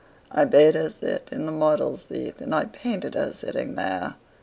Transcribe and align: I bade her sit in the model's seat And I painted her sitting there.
I 0.31 0.45
bade 0.45 0.73
her 0.73 0.89
sit 0.89 1.29
in 1.31 1.45
the 1.45 1.51
model's 1.51 2.05
seat 2.05 2.33
And 2.39 2.55
I 2.55 2.65
painted 2.65 3.13
her 3.13 3.33
sitting 3.33 3.75
there. 3.75 4.15